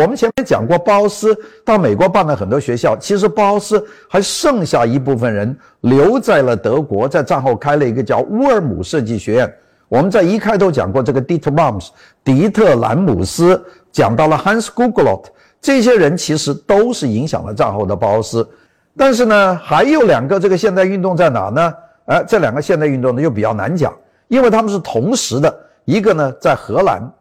[0.00, 9.54] 我们前面讲过，包斯到美国办了很多学校，其实包斯还剩下一部分人留在了德国，在战后开了一个叫乌尔姆设计学院。
[9.88, 11.88] 我们在一开头讲过这个 Dieter Mams，
[12.24, 15.24] 迪特兰姆斯，讲到了 Hans Guglot，
[15.60, 18.48] 这些人其实都是影响了战后的包斯。
[18.96, 21.74] 但是呢，还有两个这个现代运动在哪呢？
[22.06, 23.94] 哎，这两个现代运动呢又比较难讲，
[24.28, 25.54] 因为他们是同时的，
[25.84, 27.12] 一个呢在荷兰，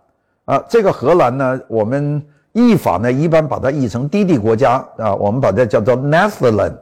[0.45, 2.23] 啊，这个荷兰呢我们。
[2.53, 6.73] 译法呢，一般把它译成低地国家啊，我们把它叫做 Netherlands，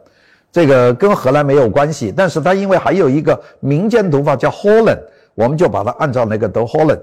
[0.51, 4.99] 这个跟荷兰没有关系，但是它因为还有一个民间读法叫 Holland，
[5.35, 7.01] 我们就把它按照那个读 Holland。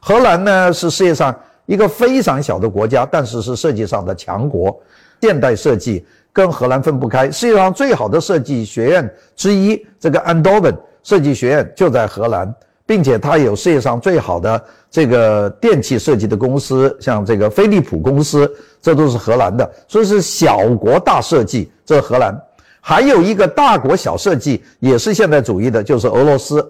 [0.00, 1.34] 荷兰呢是世界上
[1.66, 4.80] 一个非常小的国家，但是是设计上的强国，
[5.20, 7.30] 现代设计跟荷兰分不开。
[7.30, 12.54] 世界上最好的设计学院之一，这个 Andoven 设计学院就在荷兰。
[12.86, 14.62] 并且它有世界上最好的
[14.94, 18.48] 这个电器设计的公司，像这个飞利浦公司，
[18.80, 19.68] 这都是荷兰的。
[19.88, 22.40] 所以是小国大设计，这是荷兰。
[22.80, 26.64] 还有一个大国小设计，也是现代主义的，就是俄罗斯。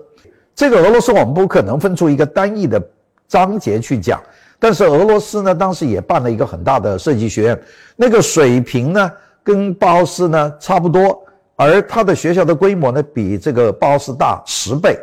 [0.55, 2.83] 这个俄罗斯我们不可能分出一个单一的
[3.29, 4.19] 章节去讲，
[4.59, 7.63] 但是俄罗斯呢，当时也办了一个很大的设计学院，
[7.95, 11.23] 那个水平呢跟包斯呢差不多，
[11.57, 14.99] 而它的学校的规模呢比这个包斯大十倍。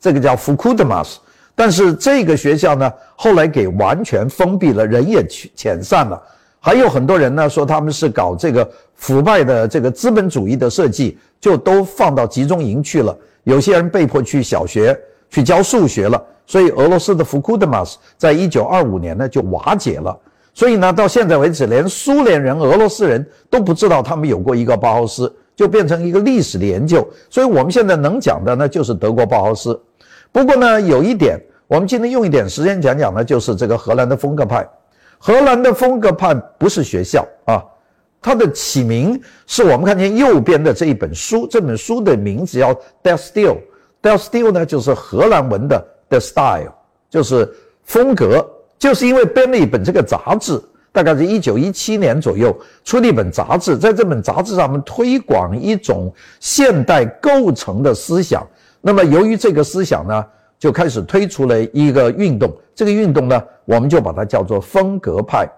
[0.00, 1.20] 这个叫福库德马斯，
[1.54, 6.20] 但是这个学校呢，后来给完全封闭了，人也遣散了。
[6.58, 13.16] 还有很多人呢说他们是搞这个腐败的这个资本主义的设计，就都放到集中营去了。
[13.44, 20.18] 有些人被迫去小学去教数学了，所以俄罗斯的福库德马斯在一九二五年呢就瓦解了。
[20.54, 27.06] 所以呢，到现在为止，连苏联人、俄罗斯人都不知道他们有过一个包豪斯，就变成一个历史的研究。
[27.28, 29.78] 所以我们现在能讲的呢，就是德国包豪斯。
[30.34, 34.68] 不过呢，有一点，我们今天用一点时间讲讲呢，就是这个荷兰的风格派。
[35.16, 37.62] 荷兰的风格派不是学校啊，
[38.20, 42.74] 它的起名是我们看见右边的这一本书，这本书的名字叫
[43.04, 43.58] Der Stil。
[44.02, 46.72] Der Stil 呢，就是荷兰文的 The Style，
[47.08, 47.48] 就是
[47.84, 48.44] 风格。
[48.76, 58.44] 就是因为编了一本这个杂志，大概是一九一七年左右出了一本杂志，在这本杂志上面推广一种现代构成的思想。
[58.86, 60.26] 那么，由于这个思想呢，
[60.58, 62.54] 就开始推出了一个运动。
[62.74, 65.48] 这个运动呢，我们就把它叫做风格派。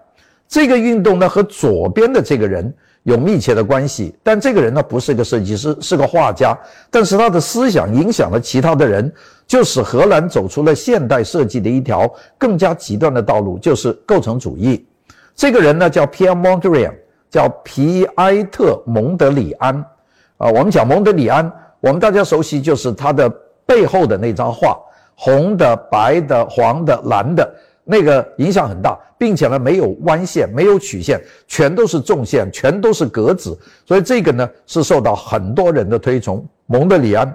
[0.47, 2.73] 这个运动呢，和左边的这个人
[3.03, 4.15] 有密切的关系。
[4.23, 6.57] 但这个人呢，不是一个设计师，是个画家。
[6.89, 9.11] 但是他的思想影响了其他的人，
[9.45, 14.87] 就使荷兰走出了现代设计的一条更加极端的道路，就是构成主义。
[15.35, 16.93] 这个人呢，叫 Pierre Mondrian，
[17.29, 19.75] 叫皮埃特·蒙德里安。
[20.37, 21.51] 啊，我们讲蒙德里安。
[21.79, 23.29] 我们大家熟悉，就是他的
[23.65, 24.77] 背后的那张画，
[25.15, 36.43] 红的、白的、黄的、蓝的，那个影响很大，并且呢没有弯线，没有曲线，全都是纵线，全都是格子，所以这个呢是受到很多人的推崇。
[36.65, 37.31] 蒙德里安，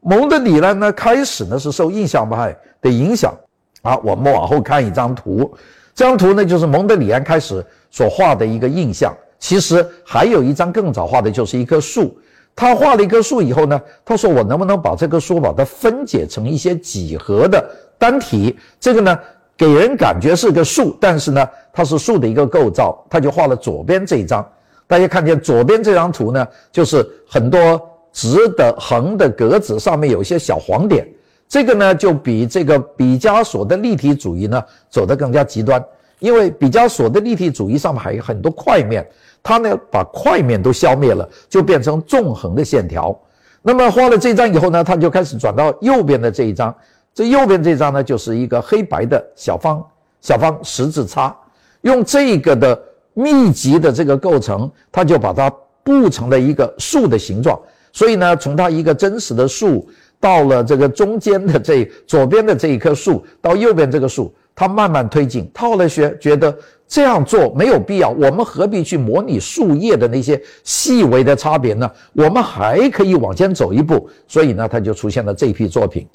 [0.00, 3.34] 蒙德里安呢开始呢是受印象派的影响
[3.80, 3.96] 啊。
[4.04, 5.52] 我们往后看一张图，
[5.94, 9.14] 这张图呢就是蒙德里安开始所画的一个印象。
[9.38, 12.16] 其实还有一张更早画的，就是一棵树。
[12.54, 17.64] 他画了一棵树以后呢，他说：“我能不能把这棵树把它分解成一些几何的
[17.98, 18.56] 单体？
[18.78, 19.18] 这个呢，
[19.56, 24.46] 给人感觉是个树，但是呢，它是树的一个构造。”他就画了左边这一张。
[24.86, 27.80] 大家看见左边这张图呢，就是很多
[28.12, 31.08] 直的、横的格子，上面有一些小黄点。
[31.48, 35.82] 这个呢，就比这个毕加索的立体主义呢走得更加极端，
[36.18, 39.06] 因为毕加索的立体主义上面还有很多块面。
[39.42, 43.18] 他呢，把块面都消灭了，就变成纵横的线条。
[43.60, 46.72] 那么画了这张以后呢，他就开始转到右边的这一张。
[47.12, 49.84] 这右边这张呢，就是一个黑白的小方
[50.20, 51.36] 小方十字叉。
[51.80, 52.80] 用这个的
[53.14, 57.60] 密集的这个构成，他就把它布成了一个树的形状。
[57.92, 59.88] 所以呢，从它一个真实的树，
[60.20, 65.50] 到了这个中间的这左边的这一棵树，到右边这个树，他慢慢推进。
[65.52, 66.56] 他后来学觉得。
[66.92, 71.90] 这样做没有必要，我们何必去模拟树叶的那些细微的差别呢？
[72.12, 76.06] 我们还可以往前走一步，所以呢，他就出现了这批作品。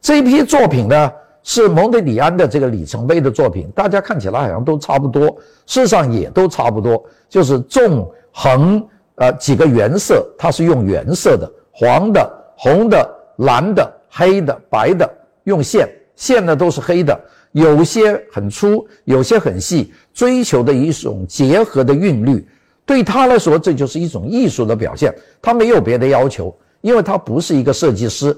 [0.00, 1.12] 这批作品呢，
[1.44, 3.70] 是蒙德里安的这个里程碑的作品。
[3.76, 5.28] 大家看起来好像都差不多，
[5.66, 8.84] 事实上也都差不多，就是纵横
[9.14, 15.08] 呃几个原色，它是用原色的，黄的、红的、蓝的、黑的、白的，
[15.44, 17.16] 用线，线呢都是黑的。
[17.54, 22.44] 有些很粗，有些很细，追求的一种结合的韵律，
[22.84, 25.14] 对他来说，这就是一种艺术的表现。
[25.40, 28.36] 他没有别的要求，因为他不是一个设计师。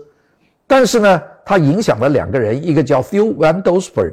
[0.67, 4.13] 但是呢，他影响了两个人，一个叫 Phil Van Doesburg。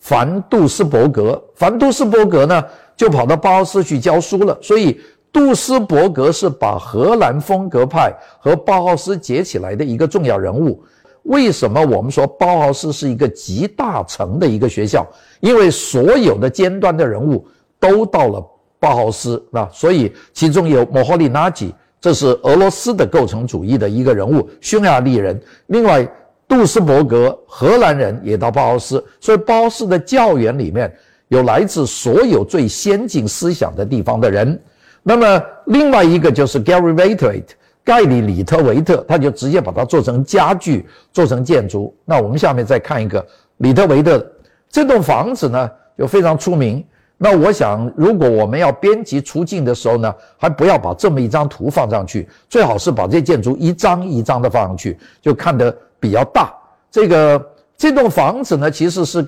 [0.00, 1.40] 凡杜斯伯格。
[1.54, 2.64] 凡杜斯伯格呢，
[2.96, 4.58] 就跑到包豪斯去教书了。
[4.60, 5.00] 所以
[5.32, 10.82] 杜斯伯格是把荷兰风格派和包豪斯结起来的一个重要人物。
[11.24, 15.06] 为什么我们说包豪斯是一个集大成的一个学校？
[15.40, 17.46] 因为所有的尖端的人物
[17.78, 18.44] 都到了
[18.78, 25.40] 包豪斯啊，所以其中有莫霍利纳吉，这是俄罗斯的构成主义的一个人物，匈牙利人。
[25.66, 26.06] 另外。
[26.48, 30.92] 杜斯伯格，荷兰人也到包豪斯，所以包豪斯的教员里面
[31.28, 34.60] 有来自所有最先进思想的地方的人。
[35.02, 37.44] 那么另外一个就是 Gary Waitwright，
[37.84, 41.94] 盖里里特维特，他就直接把它做成家具，做成建筑。
[42.04, 43.26] 那我们下面再看一个
[43.58, 44.24] 里特维特
[44.68, 46.84] 这栋房子呢，就非常出名。
[47.18, 55.74] 那我想，如果我们要编辑出境的时候呢，还不要把这么一张图放上去，最好是把这建筑一张一张的放上去，就看得。
[56.02, 56.52] 比较大，
[56.90, 59.24] 这个这栋房子呢，其实是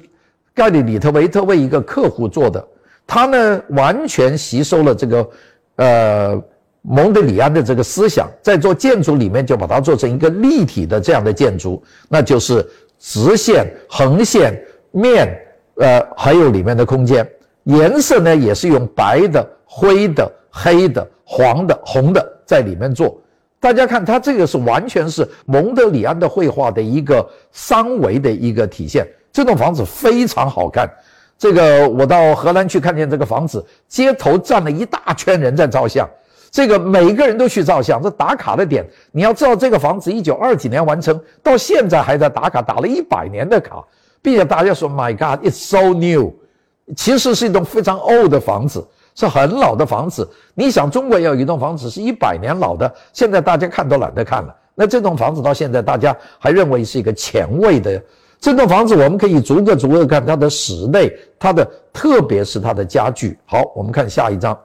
[0.53, 2.67] 盖里里特维特为一个客户做的，
[3.07, 5.29] 他呢完全吸收了这个
[5.77, 6.43] 呃
[6.87, 12.67] 蒙德里安的这个思想，在做建筑里面就把它做成一个立体的这样的建筑，那就是
[12.99, 15.27] 直线、横线、面，
[15.77, 17.27] 呃，还有里面的空间，
[17.63, 23.19] 颜色呢也是用白的、灰的、黑的、黄的、红的在里面做。
[23.59, 29.07] 大家看，它这个是完全是蒙德里安的绘画的一个三维的一个体现。
[29.33, 30.87] 这栋房子非常好看。
[31.39, 36.07] 这个我到荷兰去看见这个房子，街头站了一大圈人在照相。
[36.55, 38.87] 这个每个人都去照相，这打卡的点。
[39.11, 43.83] 你要知道，这个房子一九二几年完成，到现在还在打卡，打了一百年的卡，
[44.23, 46.33] 并且大家说：“My God, it's so new。”
[46.95, 48.87] 其实是一栋非常 old 的房子。
[49.17, 54.55] 是很老的房子，你想中国要有一栋房子是一百年老的，现在大家看都懒得看了。
[54.77, 58.01] 那这栋房子到现在大家还认为是一个前卫的
[58.41, 63.39] 这栋房子，我们可以逐个逐个看它的室内，它的特别是它的家具。
[63.45, 64.57] 好，我们看下一张，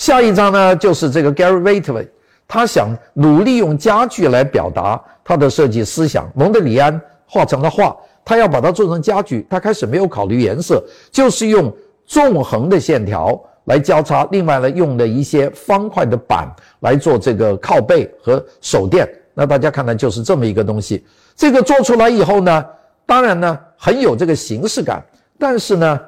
[0.00, 2.08] 下一张呢就是这个 Gary Waitway，
[2.48, 6.26] 他想努力用家具来表达他的设计思想。
[6.34, 7.94] 蒙德里安画成了画，
[8.24, 10.82] 他要把它做成家具，他开始没有考虑颜色，
[11.12, 11.70] 就是用
[12.06, 13.38] 纵横的线条。
[13.64, 16.50] 来交叉，另外呢，用的一些方块的板
[16.80, 19.06] 来做这个靠背和手垫。
[19.34, 21.04] 那大家看呢，就是这么一个东西。
[21.36, 22.64] 这个做出来以后呢，
[23.04, 25.04] 当然呢很有这个形式感，
[25.38, 26.00] 但是呢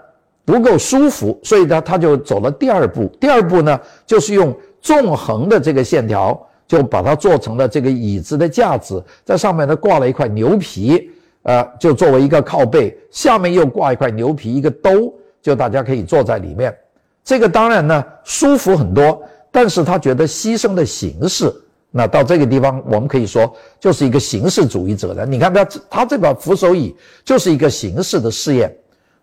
[0.45, 3.07] 不够舒服，所以呢他就走了第二步。
[3.21, 11.11] 第二步呢就是用纵横的这个线条，就把它做成了这个椅子的架子，在上面呢挂了一块牛皮，
[11.43, 16.75] 呃，就作为一个靠背，下面又挂一块牛皮，一个兜，就大家可以坐在里面。
[17.23, 19.23] 这个当然呢舒服很多，
[19.53, 21.55] 但是他觉得牺牲的形式，
[21.93, 25.25] 那到这个地方我们可以说就是一个形式主义者的。
[25.25, 28.77] 你看他他这把扶手椅就是一个形式的试验。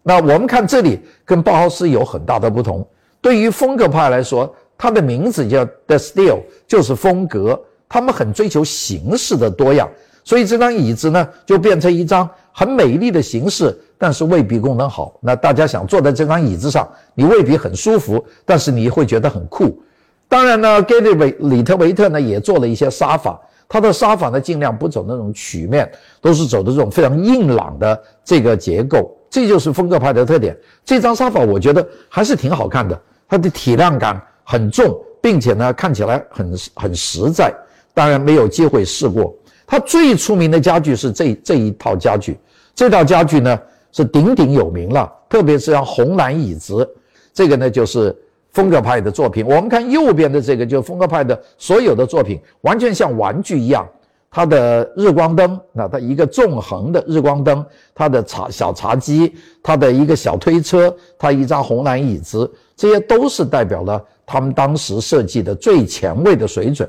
[0.10, 2.84] 那我们看这里跟包豪斯有很大的不同。
[3.22, 7.62] 对于风格派来说，它的名字叫 The Style，就是风格。
[7.88, 9.88] 他们很追求形式的多样，
[10.24, 13.80] 所以这张椅子呢就变成一张很美丽的形式。
[14.00, 15.14] 但是未必功能好。
[15.22, 19.80] 那大家想坐在这张椅子上，你未必很舒服，但是你会觉得很酷。
[20.28, 23.40] 当然呢，盖里维里特维特呢也做了一些沙发，
[23.70, 25.90] 他的沙发呢尽量不走那种曲面，
[26.20, 30.58] 都是走的这种非常硬朗的这个结构，这就是风格派的特点。
[30.84, 37.54] 这张沙发我觉得还是挺好看的，它的体量感很重，并且呢看起来很很实在。
[37.94, 39.34] 当然没有机会试过。
[39.66, 42.38] 它最出名的家具是这这一套家具，
[42.76, 43.58] 这套家具呢。
[43.92, 46.88] 是鼎鼎有名了，特别是像红蓝椅子，
[47.34, 48.16] 这个呢就是
[48.52, 49.46] 风格派的作品。
[49.46, 53.88] 我们看右边的这个，就是风格派的所有的作品，完全像玩具一样。
[54.32, 57.66] 它的日光灯，那它一个纵横的日光灯，
[57.96, 66.88] 它的茶小茶几，它的一个小推车，它一张红蓝椅子，这些都是代表了他们当时设计的最前卫的水准。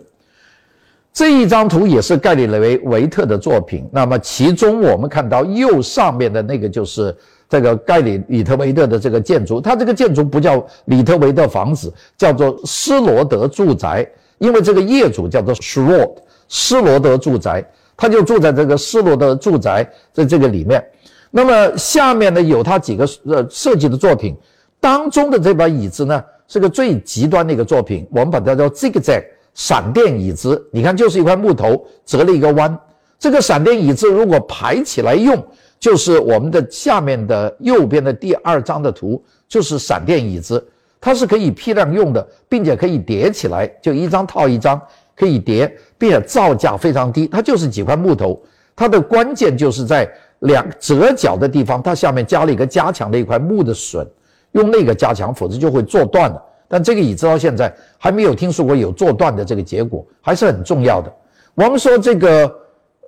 [1.14, 3.88] 这一张图也是盖里雷维维特的作品。
[3.90, 7.16] 那么其中我们看到右上面的那个就是
[7.50, 9.60] 这个盖里里特维特的这个建筑。
[9.60, 17.62] 它这个建筑不叫里特维特房子，叫做施罗德住宅，因为这个业主叫做 s h r o d 施罗德住宅，
[17.96, 20.82] 他就住在这个施罗德住宅在这个里面。
[21.30, 24.34] 那么下面呢有他几个呃设计的作品，
[24.80, 29.22] 当中的这把椅子呢是个最极端的一个作品，我们把它叫 zigzag。
[29.52, 32.78] 闪电椅子，你看就是一块木头折了一个弯。
[33.18, 35.36] 这个闪电椅子如果排起来用，
[35.80, 40.62] 就是我们的下面的右边的第二张的图，就是闪电椅子，
[41.00, 44.80] 它是可以批量用的，并且可以叠起来，就一张套一张
[45.16, 48.40] 可以叠，并且造价非常低，它就是几块木头。
[48.76, 50.10] 它的关键就是在
[50.40, 54.06] 两折角的地方，它下面加了一个加强的一块木的榫，
[54.52, 56.42] 用那个加强，否则就会坐断了。
[56.68, 61.12] 但这个椅子到现在还没有听说过有坐断的这个结果，还是很重要的。
[61.54, 62.44] 我们说这个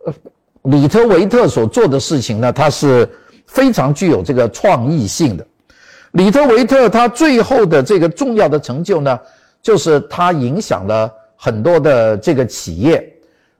[0.04, 0.12] 呃，
[0.62, 3.08] 里特维特所做的事情呢，它是
[3.46, 5.46] 非常具有这个创意性的。
[6.12, 9.18] 里特维特他最后的这个重要的成就呢，
[9.62, 13.12] 就是他影响了很多的这个企业，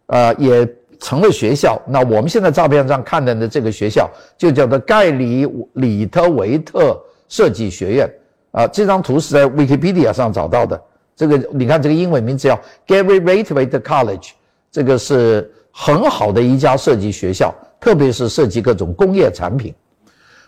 [0.07, 0.69] 呃，也
[1.01, 1.81] 成了学校。
[1.87, 8.11] 那我们现在照片上看到的这个学校就叫做盖里里特维特设计学院。
[8.53, 10.79] 啊，这张图是在 Wikipedia 上找到的。
[11.17, 14.33] 这个你看，这个英文名字叫 Gary Waitwright College，
[14.71, 19.75] 这个是很好的一家设计学校，特别是设计各种工业产品。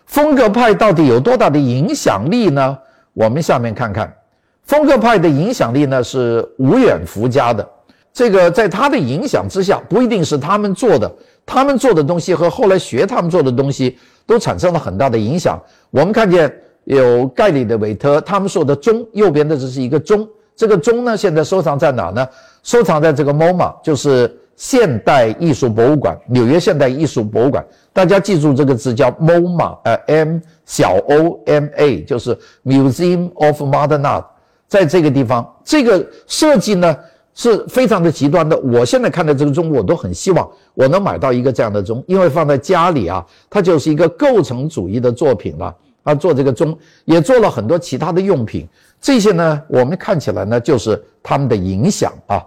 [0.05, 2.77] 风格派到底有多大的影响力呢？
[3.13, 4.15] 我们下面看看，
[4.63, 7.67] 风格派的影响力呢是无远弗家的。
[8.13, 11.11] 这个在他的影响之下，不一定是他们做的，
[11.45, 15.61] 他们做的东西和后来学他们做的东西都产生了很大的影响。
[15.91, 16.53] 我们看见。
[16.85, 20.29] 有盖里的韦特，他们说的钟，右边的这是一个钟。
[20.55, 22.27] 这个钟呢，现在收藏在哪呢？
[22.61, 27.65] 收藏在这个 MoMA，就是现代艺术博物馆，纽约现代艺术博物馆。
[27.91, 34.25] 大家记住这个字叫 MoMA，呃，M 小 O M A，就是 Museum of Modern Art，
[34.67, 35.53] 在这个地方。
[35.63, 36.97] 这个设计呢
[37.33, 38.57] 是非常的极端的。
[38.59, 45.73] 我现在看的这个钟，我都很希望我能买到一个这样的钟，因为放在家里啊，它就是一个构成主义的作品了。
[46.03, 48.67] 他做这个钟，也做了很多其他的用品。
[49.01, 52.45] 这些呢，我们看起来呢，就是他们的影响啊。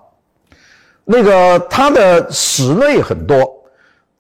[1.11, 3.51] 那个他的室内很多，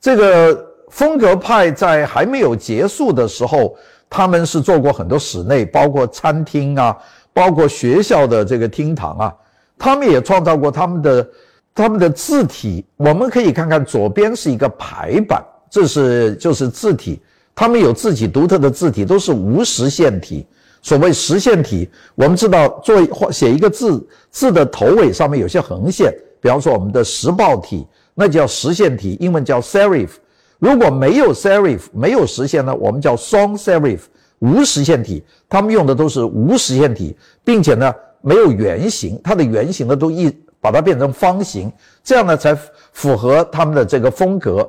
[0.00, 3.76] 这个风格派在还没有结束的时候，
[4.08, 6.96] 他们是做过很多室内，包括餐厅啊，
[7.34, 9.34] 包括学校的这个厅堂啊。
[9.76, 11.28] 他们也创造过他们的
[11.74, 12.86] 他们的字体。
[12.96, 17.20] 我们可以看看左边是一个排版，这是就是字体。
[17.54, 20.46] 他们有自己独特的字体，都是无实线体。
[20.80, 30.10] 所谓实线体，我们知道做画写一个字，字的头尾上面有些横线，比方说我们的时报体，那叫实线体，英文叫 serif。
[30.58, 34.00] 如果没有 serif，没有实线呢，我们叫双 serif，
[34.40, 35.22] 无实线体。
[35.48, 42.56] 他们用的都是无实线体，并且呢没有圆形，它的圆形呢都一把它变成方形，这样呢才
[42.92, 44.68] 符合他们的这个风格。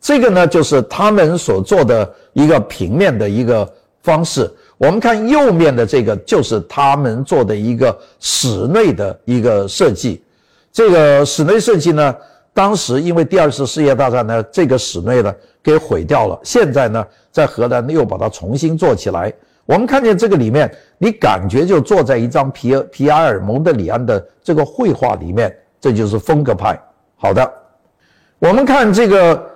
[0.00, 3.70] 这个呢，就是他们所做的一个平面的一个
[4.02, 4.50] 方式。
[4.78, 10.22] 我们看右面的这个，就是他们做的一个室内的一个设计。
[10.72, 12.14] 这个室内设计呢，
[12.54, 16.38] 当时因为第二次世界大战呢，这个室内呢给毁掉了。
[16.42, 19.32] 现在呢，在荷兰又把它重新做起来。
[19.66, 26.80] 我们看见这个里面，你感觉就坐在一张皮皮埃尔蒙德里安的这个绘画里面，这就是风格派。
[27.16, 27.52] 好的，
[28.38, 29.46] 我们看这个。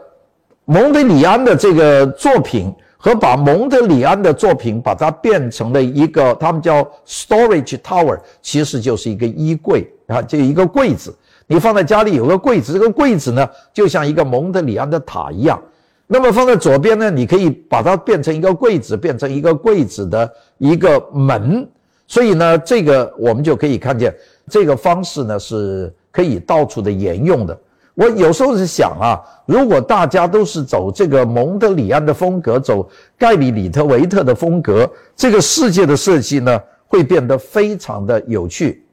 [0.66, 2.74] 蒙德里安的这个作品
[3.04, 11.14] 和把蒙德里安的作品把它变成了一个，他们叫 storage tower，其实就是一个衣柜啊，就一个柜子。
[11.46, 15.62] 你放在家里有个柜子，这个柜子呢就像一个蒙德里安的塔一样。
[16.06, 21.68] 那么放在左边呢，你可以把它变成一个柜子，变成一个柜子的一个门。
[22.06, 24.14] 所以呢，这个我们就可以看见
[24.48, 27.58] 这个方式呢是可以到处的沿用的。
[27.94, 38.84] 我有时候是想啊，如果大家都是走这个蒙德里安的风格，走盖里里特维特的风格，这个世界的设计呢，会变得非常的有趣。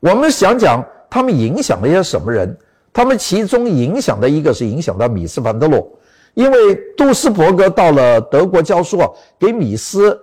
[0.00, 2.54] 我们想讲他们影响了一些什么人？
[2.92, 5.88] 他们其中影响的一个是影响到米斯凡德洛，
[6.34, 10.20] 因为杜斯伯格到了德国教书啊，给米斯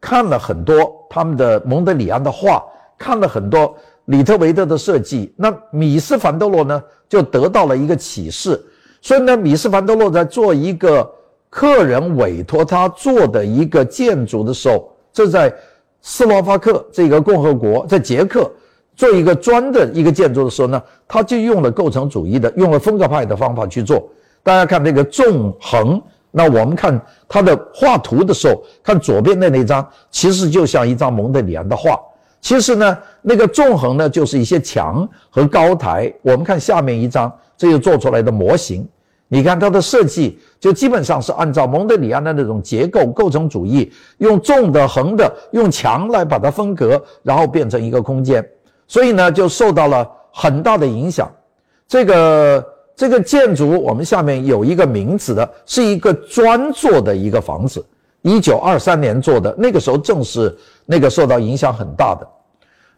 [0.00, 2.62] 看了很多他们的蒙德里安的画，
[2.96, 3.76] 看了很多。
[4.06, 8.62] 里特维特的设计，那米斯凡德洛呢就得到了一个启示，
[9.00, 11.10] 所以呢，米斯凡德洛在做一个
[11.48, 15.54] 客人委托他做的一个建筑的时候，这在
[16.02, 18.50] 斯洛伐克这个共和国，在捷克
[18.94, 24.06] 做一个砖的一个建筑的时候呢，他就用了构成主义的，用了风格派的方法去做。
[24.42, 25.98] 大家看那个纵横，
[26.30, 31.98] 那我们看他的画图的时候，看左边的那张，其实就像一张蒙德里安的画。
[32.44, 36.12] 其实呢，那个纵横呢，就是一些墙和高台。
[36.20, 38.86] 我们看下面一张，这就做出来的模型。
[39.28, 48.46] 你看它的设计，就基本上是按照蒙德里安的那种结构构成主义，用纵的、横的，用墙来把它分隔，然后变成一个空间。
[48.86, 51.32] 所以呢，就受到了很大的影响。
[51.88, 57.82] 这个这个建筑，我们下面有一个名字的，是一个砖做的一个房子。
[58.20, 62.28] 一九二三年做的，那个时候正是那个受到影响很大的。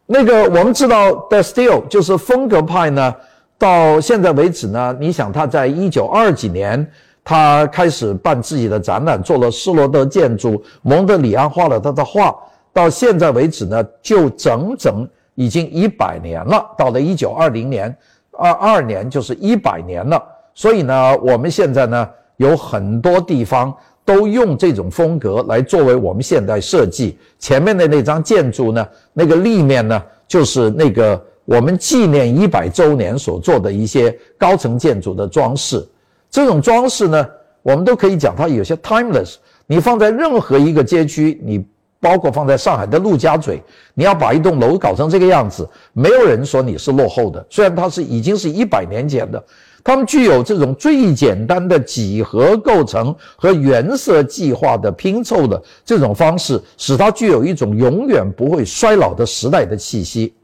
[0.08, 3.12] 那个我们知道，The Style 就是风格派呢，
[3.58, 6.88] 到现在为止呢，你想他在一九二几年
[7.24, 12.32] 他开始办自己的展览，做了施罗德建筑，蒙德里安画了他的画，
[12.72, 16.64] 到现在为止呢，就整整已经一百年了。
[16.78, 17.92] 到了一九二零年，
[18.30, 20.22] 二二年就是一百年了。
[20.54, 23.74] 所以呢，我们现在呢，有很多地方
[24.06, 27.18] 都用这种风格来作为我们现代设计。
[27.38, 31.22] 前面的那张建筑呢，那个立面呢，就是那个。
[31.48, 35.80] 我们纪念一百周年所做的一些高层建筑的装饰，
[36.28, 37.24] 这种装饰呢，
[37.62, 39.36] 我们都可以讲它有些 timeless。
[39.64, 41.64] 你放在任何一个街区，你
[42.00, 43.62] 包括放在上海的陆家嘴，
[43.94, 47.46] 你要把一栋楼搞成这个样子，没有人说你是落后的。
[47.48, 49.40] 虽然它是已经是一百年前的，
[49.84, 60.34] 它们具有这种最简单的几何构成和原色计划的拼凑的这种方式，使它具有一种永远不会衰老的时代的气息。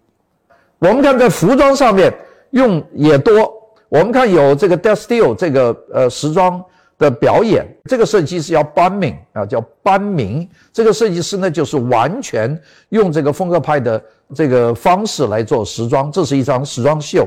[0.78, 2.12] 我们看在服装上面
[2.50, 3.52] 用也多，
[3.88, 6.62] 我们看有这个 d e s t i l l 这个呃时装
[6.98, 10.48] 的表演，这个设计师叫班敏啊，叫班明。
[10.72, 12.56] 这个设计师呢，就是完全
[12.90, 14.02] 用这个风格派的
[14.34, 17.26] 这个方式来做时装，这是一张时装秀。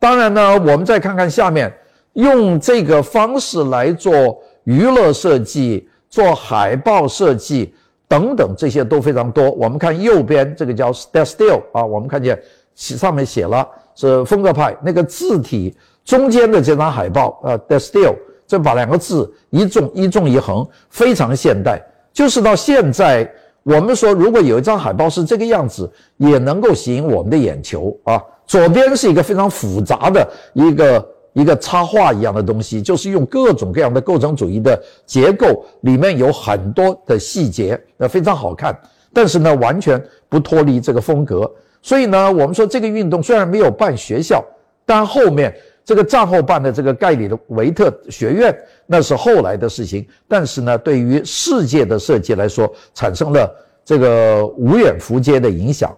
[0.00, 1.72] 当然呢，我们再看看下面
[2.14, 7.72] 用这个方式来做娱乐设计、做海报设计
[8.08, 9.48] 等等，这些都非常多。
[9.52, 12.36] 我们看右边这个叫 d e s t i l l 啊，我们看见。
[12.76, 18.16] 上面写了是风格派那个字体中间的这张海报啊 t h e s t i l l
[18.46, 21.78] 这把两个字一纵一纵一横，非常现代。
[22.10, 23.30] 就是到现在，
[23.64, 28.22] 我们说如果有一张海报是这个样子，也能够吸引我们的眼球啊。
[28.50, 34.76] 左边是一个非常复杂的一个一个插画一样的东西，就是用各种各样的构成主义的
[35.06, 38.76] 结构，里面有很多的细节，那，非常好看。
[39.12, 41.48] 但是呢，完全不脱离这个风格。
[41.80, 44.44] 所以呢，我们说这个运动虽然没有办学校，
[44.84, 45.54] 但后面
[45.84, 48.52] 这个战后办的这个盖里的维特学院，
[48.84, 50.04] 那是后来的事情。
[50.26, 53.48] 但是呢，对于世界的设计来说，产生了
[53.84, 55.96] 这个无远弗届的影响。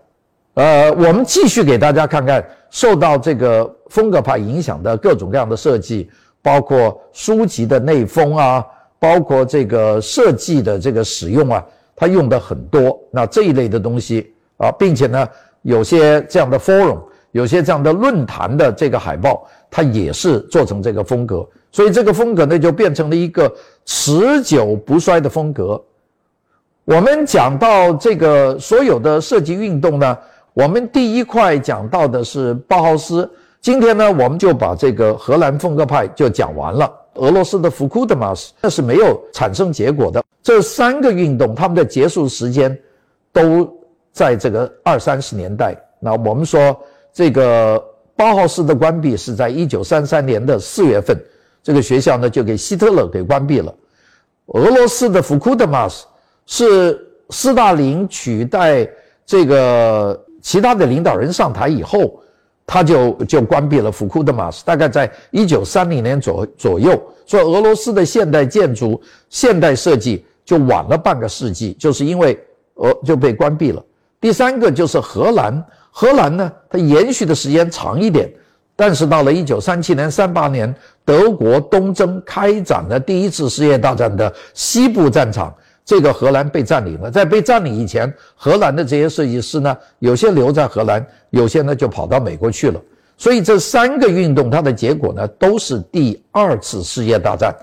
[0.55, 6.11] 呃，我们继续给大家看看受到这个风格派影响的各种各样的设计，
[6.41, 8.65] 包括书籍的内封啊，
[8.99, 11.65] 包括这个设计的这个使用啊，
[11.97, 12.99] 它用的很多。
[13.11, 15.29] 那这一类的东西啊，并且呢。
[15.65, 16.99] 有些这样的 forum，
[17.31, 23.49] 有些这样的论坛的这个海报，它也是做成这个风格，所以这个风格呢就变成了一个
[23.85, 25.81] 持久不衰的风格。
[26.85, 30.19] 我们讲到这个所有的设计运动呢，
[30.55, 36.93] 我们第一块讲到的是包豪斯，今天呢我们就把这个荷兰风格派就讲完了。
[37.15, 40.23] 俄罗斯的福库德马斯那是没有产生结果的。
[40.43, 42.79] 这三个运动，他们的结束时间
[43.33, 43.71] 都。
[44.15, 46.79] 在这个二三十年代，那我们说
[47.15, 47.83] 这个
[48.15, 51.19] 包豪斯的关闭是在一九三三年的四月份，
[51.63, 53.75] 这个学校呢就给希特勒给关闭了。
[54.49, 56.05] 俄罗斯的福库德马斯
[56.45, 58.87] 是斯大林取代
[59.25, 62.21] 这个其他的领导人上台以后，
[62.67, 69.01] 他就就关闭了福库德马斯，大概在一九三零年左左右，所以俄罗斯的现代建筑、
[69.31, 72.39] 现代设计就晚了半个世纪，就是因为
[72.75, 73.83] 俄就被关闭了。
[74.21, 78.33] 第三个就是荷兰，荷兰呢，它延续的时间长一点，
[78.77, 80.73] 但是到了一九三七年、三八年，
[81.05, 85.53] 德国东征开展了第一次世界大战的西部战场，
[85.85, 87.11] 这个荷兰被占领了。
[87.11, 92.81] 在被占领以前，荷兰的这些设计师呢，有些留在荷兰，有些呢就跑到美国去了。
[93.17, 97.55] 所以这三个运动，它的结果呢，都是第二次世界大战。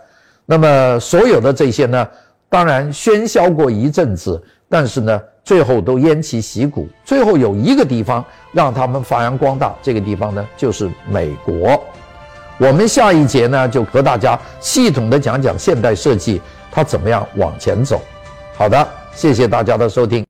[0.46, 2.08] 那么所有的这些呢，
[2.50, 5.22] 当然喧嚣过一阵子，但是呢。
[5.42, 11.84] 最后都偃旗息鼓，最后有一个地方让他们发扬光大，这个地方呢就是美国。
[12.60, 16.40] 我们下一节呢就和大家系统的讲讲现代设计
[16.72, 18.02] 他怎么样往前走。
[18.56, 20.29] 好的，谢谢大家的收听。